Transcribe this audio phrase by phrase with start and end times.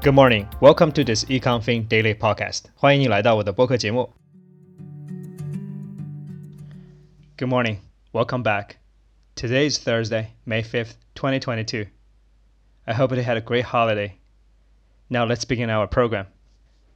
[0.00, 2.64] Good morning, welcome to this EconFin Daily Podcast.
[2.74, 4.12] 欢迎你来到我的播客节目。
[7.36, 7.78] Good morning,
[8.12, 8.76] welcome back.
[9.34, 11.86] Today is Thursday, May 5th, 2022.
[12.84, 14.12] I hope you had a great holiday.
[15.08, 16.26] Now let's begin our program.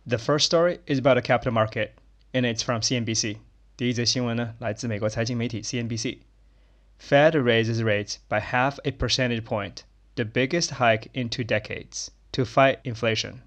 [0.07, 1.99] The first story is about the capital market,
[2.33, 3.39] and it's from CNBC.
[3.77, 9.85] 第一则新闻呢，来自美国财经媒体 CNBC。Fed raises rates by half a percentage point,
[10.17, 13.42] the biggest hike in two decades to fight inflation.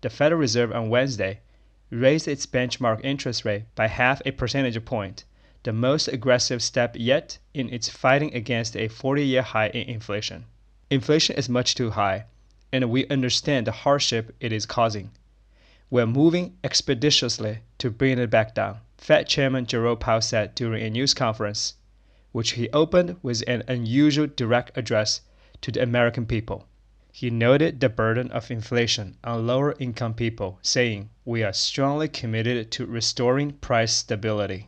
[0.00, 1.40] The Federal Reserve on Wednesday
[1.90, 5.24] raised its benchmark interest rate by half a percentage point,
[5.64, 10.46] the most aggressive step yet in its fighting against a 40 year high in inflation.
[10.90, 12.24] Inflation is much too high,
[12.72, 15.10] and we understand the hardship it is causing.
[15.90, 20.90] We're moving expeditiously to bring it back down, Fed Chairman Jerome Powell said during a
[20.90, 21.74] news conference,
[22.30, 25.20] which he opened with an unusual direct address
[25.60, 26.66] to the American people.
[27.19, 32.69] He noted the burden of inflation on lower income people, saying, We are strongly committed
[32.77, 34.65] to restoring price stability.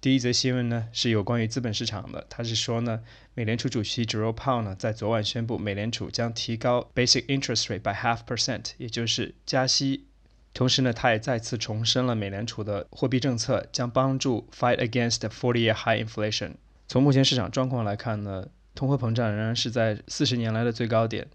[0.00, 3.02] 第一则新闻呢是有关于资本市场的，他是说呢，
[3.34, 10.06] 美联储主席 Jerome Powell 呢在昨晚宣布，美联储将提高 basic interest rate by half percent，也就是加息。
[10.52, 16.54] 同时呢，他也再次重申了美联储的货币政策将帮助 fight against forty-year high inflation。
[16.88, 21.28] 从目前市场状况来看呢，通货膨胀仍然是在四十年来的最高点。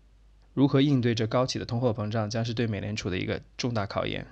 [0.58, 4.27] 如何应对这高企的通货膨胀，将是对美联储的一个重大考验。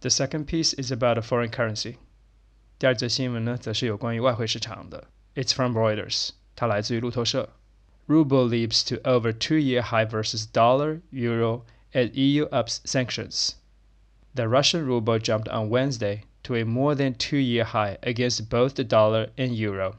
[0.00, 1.96] The second piece is about a foreign currency。
[2.78, 5.08] 第二则新闻呢，则是有关于外汇市场的。
[5.34, 7.50] It's from Reuters，它来自于路透社。
[8.06, 11.62] Ruble leaps to over two-year high versus dollar, euro,
[11.92, 13.54] as EU ups sanctions.
[14.34, 18.84] The Russian ruble jumped on Wednesday to a more than two-year high against both the
[18.84, 19.96] dollar and euro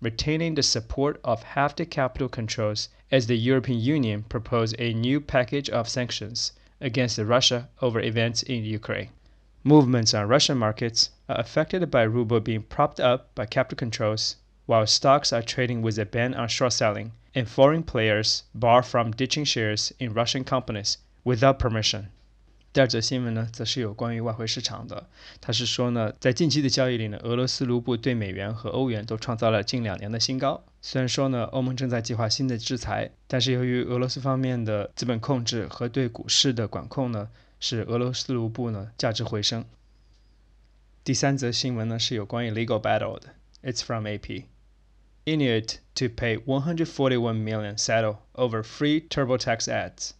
[0.00, 5.68] retaining the support of hefty capital controls as the European Union proposed a new package
[5.70, 9.10] of sanctions against Russia over events in Ukraine.
[9.62, 14.86] Movements on Russian markets are affected by ruble being propped up by capital controls, while
[14.86, 19.44] stocks are trading with a ban on short selling and foreign players barred from ditching
[19.44, 22.08] shares in Russian companies without permission.
[22.72, 25.08] 第二则新闻呢，则是有关于外汇市场的。
[25.40, 30.62] 他是说呢，在近期的交易里呢，俄罗斯卢布对美元和欧元都创造了近两年的新高。
[30.80, 39.64] 虽然说呢，欧盟正在计划新的制裁，但是由于俄罗斯方面的资本控制和对股市的管控呢，使俄罗斯卢布呢价值回升。
[41.02, 43.34] 第三则新闻呢是有关于 legal battle 的。
[43.64, 44.44] It's from AP.
[45.24, 50.12] Inuit to pay 141 million settle over free TurboTax ads.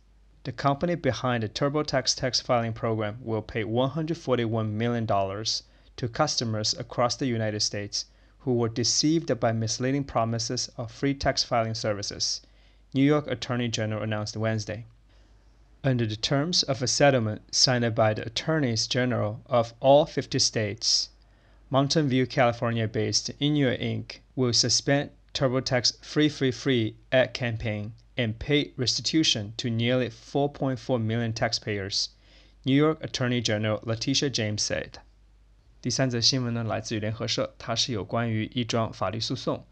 [0.45, 7.15] The company behind the TurboTax tax filing program will pay $141 million to customers across
[7.15, 8.07] the United States
[8.39, 12.41] who were deceived by misleading promises of free tax filing services,
[12.95, 14.87] New York Attorney General announced Wednesday.
[15.85, 21.11] Under the terms of a settlement signed by the Attorneys General of all 50 states,
[21.69, 24.21] Mountain View, California based Intuit Inc.
[24.35, 27.93] will suspend TurboTax Free Free Free ad campaign
[28.25, 32.09] and pay restitution to nearly 4.4 million taxpayers,
[32.65, 35.01] New York Attorney General Letitia James said.
[35.83, 39.65] 第三则新闻呢，来自于联合社，它是有关于一桩法律诉讼。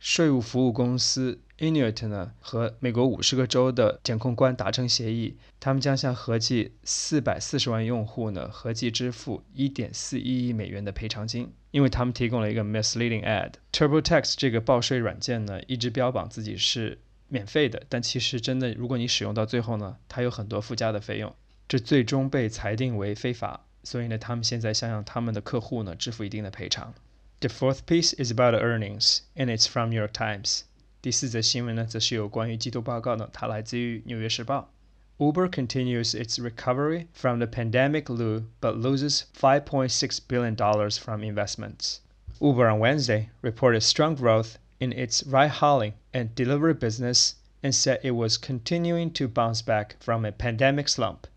[0.00, 13.52] 税务服务公司 Inuit 呢和美国五十个州的检控官达成协议，他们将向合计四百四十万用户呢合计支付一点四一亿美元的赔偿金，因为他们提供了一个 misleading ad。
[13.72, 16.98] TurboTax 这个报税软件呢一直标榜自己是
[17.31, 21.35] 免费的，但其实真的，如果你使用到最后呢，它有很多附加的费用，
[21.67, 23.65] 这最终被裁定为非法。
[23.83, 26.93] 所以呢，他们现在想让他们的客户呢支付一定的赔偿。
[27.39, 30.61] The fourth piece is about earnings, and it's from New York Times。
[31.01, 34.73] 第四则新闻呢，则是有关于季度报告的，它来自于《纽约时报》。
[35.23, 41.99] Uber continues its recovery from the pandemic lull, but loses 5.6 billion dollars from investments.
[42.39, 48.10] Uber on Wednesday reported strong growth in its ride-hailing and delivery business and said it
[48.10, 51.28] was continuing to bounce back from a pandemic slump,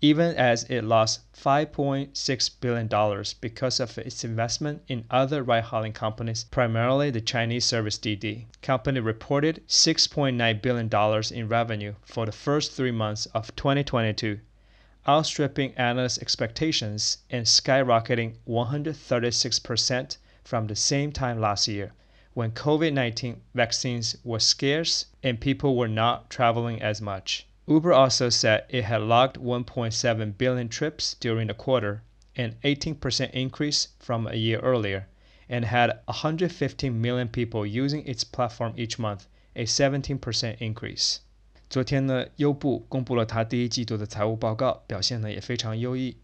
[0.00, 7.12] even as it lost $5.6 billion because of its investment in other ride-hailing companies, primarily
[7.12, 8.48] the Chinese service Didi.
[8.60, 14.40] Company reported $6.9 billion in revenue for the first three months of 2022,
[15.06, 21.92] outstripping analyst expectations and skyrocketing 136% from the same time last year
[22.33, 27.45] when COVID 19 vaccines were scarce and people were not traveling as much.
[27.67, 32.01] Uber also said it had logged 1.7 billion trips during the quarter,
[32.35, 35.07] an 18% increase from a year earlier,
[35.47, 41.19] and had 115 million people using its platform each month, a 17% increase.
[41.69, 46.17] 昨天呢，优步公布了它第一季度的财务报告，表现呢也非常优异。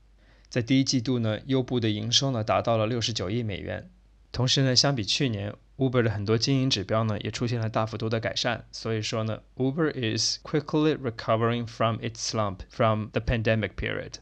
[0.49, 3.91] 在第一季度呢，优步的营收呢达到了六十九亿美元。
[4.31, 8.65] 同时呢，相比去年，Uber 的很多经营指标呢也出现了大幅度的改善。
[8.71, 14.15] 所以说呢，Uber is quickly recovering from its slump from the pandemic period。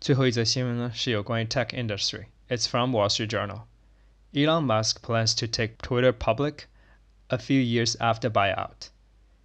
[0.00, 3.62] 最后一则新闻呢是有关于 tech industry。It's from Wall Street Journal.
[4.34, 6.66] Elon Musk plans to take Twitter public
[7.28, 8.88] a few years after buyout.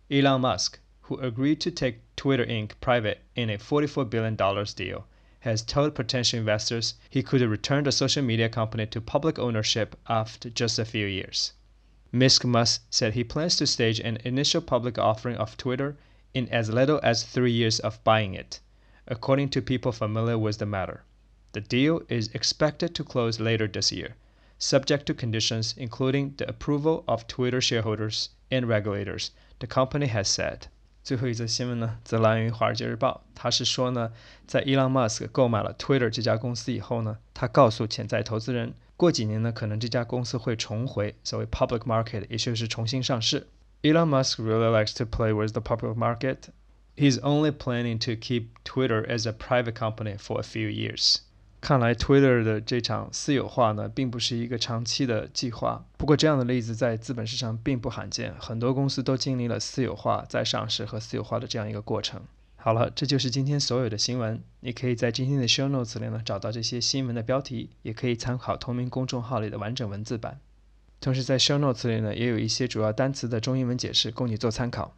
[0.09, 2.71] Elon Musk, who agreed to take Twitter Inc.
[2.81, 5.05] private in a $44 billion deal,
[5.44, 10.48] has told potential investors he could return the social media company to public ownership after
[10.48, 11.52] just a few years.
[12.14, 12.46] Mr.
[12.46, 15.98] Musk said he plans to stage an initial public offering of Twitter
[16.32, 18.60] in as little as three years of buying it,
[19.06, 21.02] according to people familiar with the matter.
[21.52, 24.16] The deal is expected to close later this year,
[24.56, 30.68] subject to conditions including the approval of Twitter shareholders and regulators, the company has said.
[31.04, 33.24] 最后一则新闻呢，则来源于《华尔街日报》。
[33.34, 34.10] 他是说呢，
[34.46, 43.48] 在 Elon Musk 购买了 Twitter 这家公司以后呢，他告诉潜在投资人，过几年呢，可能这家公司会重回所谓 public market，也就是重新上市。
[43.82, 46.48] Elon Musk really likes to play with the public market.
[46.96, 51.18] He's only planning to keep Twitter as a private company for a few years.
[51.64, 55.86] 看来 Twitter 的这场私有化呢，并不是一个长期的计划。
[55.96, 62.20] 不过，这样的例子在资本市场并不罕见，很多公司都经历了私有化、再上市和私有化的这样一个过程。
[62.56, 64.42] 好了，这就是今天所有的新闻。
[64.60, 70.38] 你可以在今天的 Show Notes 里呢找到这些新闻的标题，也可以参考同名公众号里的完整文字版。
[71.00, 74.94] 同时，在 Show Notes 里呢也有一些主要单词的中英文解释供你做参考。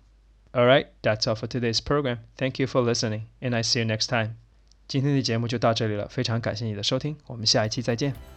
[0.50, 2.18] All right, that's all for today's program.
[2.36, 4.45] Thank you for listening, and I see you next time.
[4.88, 8.35] 今天的节目就到这里了，非常感谢你的收听，我们下一期再见。